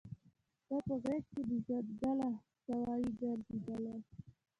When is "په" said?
0.85-0.93